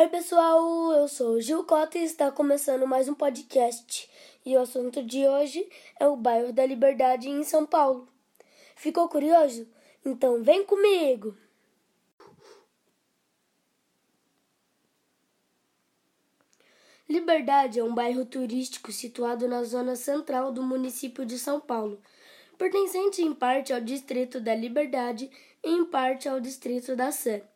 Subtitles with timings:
[0.00, 4.08] Oi, pessoal, eu sou Gil Cota e está começando mais um podcast.
[4.46, 5.68] E o assunto de hoje
[6.00, 8.08] é o bairro da Liberdade em São Paulo.
[8.74, 9.68] Ficou curioso?
[10.02, 11.36] Então vem comigo!
[17.06, 22.00] Liberdade é um bairro turístico situado na zona central do município de São Paulo,
[22.56, 25.30] pertencente em parte ao distrito da Liberdade
[25.62, 27.49] e em parte ao distrito da Sé.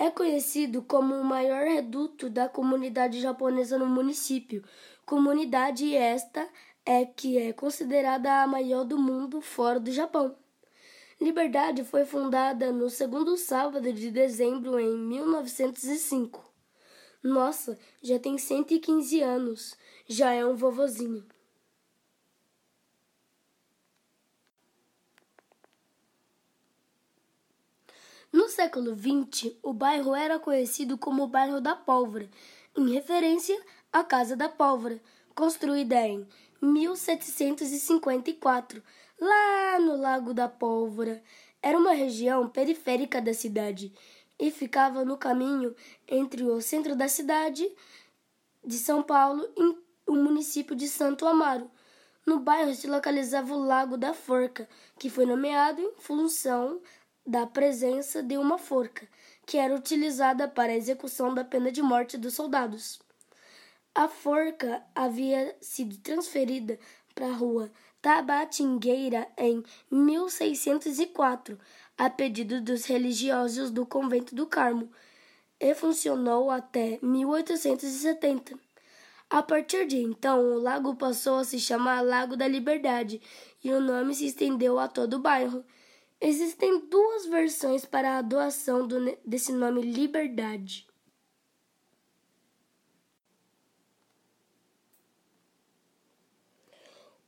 [0.00, 4.64] É conhecido como o maior reduto da comunidade japonesa no município,
[5.04, 6.48] comunidade esta
[6.86, 10.34] é que é considerada a maior do mundo fora do Japão.
[11.20, 16.50] Liberdade foi fundada no segundo sábado de dezembro em 1905.
[17.22, 19.76] Nossa, já tem 115 anos,
[20.08, 21.26] já é um vovozinho.
[28.32, 32.28] No século XX, o bairro era conhecido como o bairro da Pólvora,
[32.76, 33.58] em referência
[33.90, 35.00] à Casa da Pólvora,
[35.34, 36.28] construída em
[36.60, 38.82] 1754,
[39.18, 41.22] lá no Lago da Pólvora.
[41.62, 43.94] Era uma região periférica da cidade
[44.38, 45.74] e ficava no caminho
[46.06, 47.66] entre o centro da cidade
[48.62, 49.74] de São Paulo e
[50.06, 51.70] o município de Santo Amaro.
[52.26, 56.78] No bairro se localizava o Lago da Forca, que foi nomeado em função
[57.30, 59.06] da presença de uma forca,
[59.46, 62.98] que era utilizada para a execução da pena de morte dos soldados.
[63.94, 66.76] A forca havia sido transferida
[67.14, 67.70] para a rua
[68.02, 71.56] Tabatingueira em 1604,
[71.96, 74.90] a pedido dos religiosos do convento do Carmo,
[75.60, 78.58] e funcionou até 1870.
[79.28, 83.22] A partir de então, o lago passou a se chamar Lago da Liberdade
[83.62, 85.64] e o nome se estendeu a todo o bairro.
[86.20, 90.86] Existem duas versões para a doação do, desse nome Liberdade.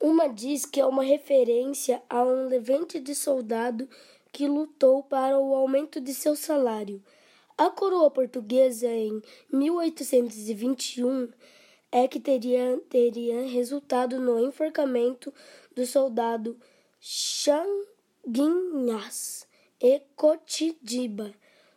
[0.00, 3.86] Uma diz que é uma referência a um levante de soldado
[4.32, 7.02] que lutou para o aumento de seu salário.
[7.58, 9.20] A coroa portuguesa, em
[9.52, 11.28] 1821,
[11.92, 15.34] é que teria, teria resultado no enforcamento
[15.74, 16.58] do soldado
[17.00, 17.66] Chan
[18.30, 19.48] Guinhas
[19.80, 21.32] e Cotidiba.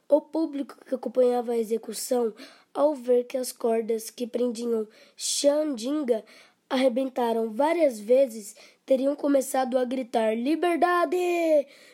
[0.09, 2.33] O público que acompanhava a execução,
[2.73, 4.85] ao ver que as cordas que prendiam
[5.15, 6.25] Xandinga
[6.69, 8.53] arrebentaram várias vezes,
[8.85, 11.15] teriam começado a gritar: Liberdade!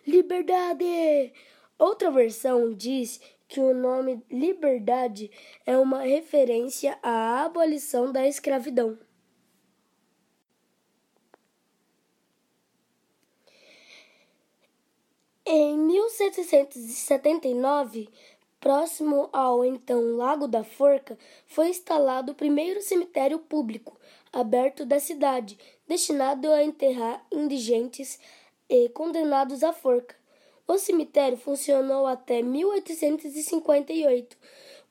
[0.07, 1.31] Liberdade!
[1.78, 5.29] Outra versão diz que o nome Liberdade
[5.67, 8.97] é uma referência à abolição da escravidão.
[15.50, 18.09] Em 1779,
[18.59, 23.97] próximo ao então Lago da Forca, foi instalado o primeiro cemitério público
[24.34, 28.19] aberto da cidade, destinado a enterrar indigentes
[28.69, 30.18] e condenados à forca.
[30.68, 34.38] O cemitério funcionou até 1858,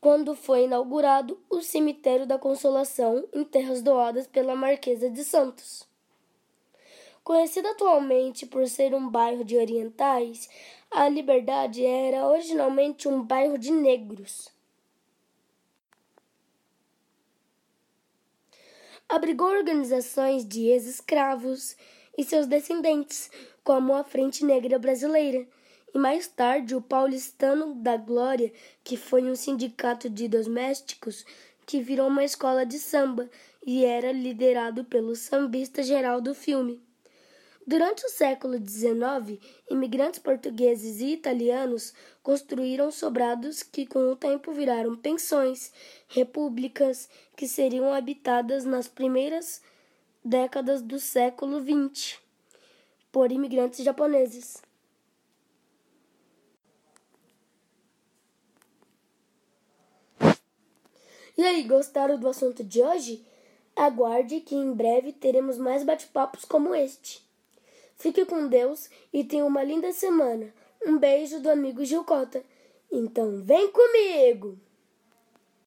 [0.00, 5.85] quando foi inaugurado o Cemitério da Consolação em terras doadas pela Marquesa de Santos.
[7.26, 10.48] Conhecida atualmente por ser um bairro de orientais,
[10.88, 14.48] a Liberdade era originalmente um bairro de negros.
[19.08, 21.76] Abrigou organizações de ex-escravos
[22.16, 23.28] e seus descendentes,
[23.64, 25.48] como a Frente Negra Brasileira,
[25.92, 28.52] e mais tarde o Paulistano da Glória,
[28.84, 31.26] que foi um sindicato de domésticos
[31.66, 33.28] que virou uma escola de samba
[33.66, 36.85] e era liderado pelo sambista geral do filme.
[37.68, 44.94] Durante o século XIX, imigrantes portugueses e italianos construíram sobrados que com o tempo viraram
[44.94, 45.72] pensões,
[46.06, 49.60] repúblicas que seriam habitadas nas primeiras
[50.24, 52.20] décadas do século XX
[53.10, 54.62] por imigrantes japoneses.
[61.36, 63.26] E aí, gostaram do assunto de hoje?
[63.74, 67.25] Aguarde que em breve teremos mais bate-papos como este.
[67.98, 70.52] Fique com Deus e tenha uma linda semana.
[70.84, 72.44] Um beijo do amigo Gilcota.
[72.92, 74.58] Então vem comigo!